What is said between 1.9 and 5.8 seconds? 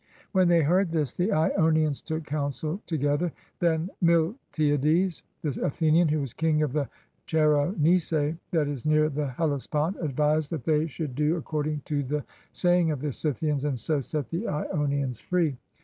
took counsel together. Then Miltiades the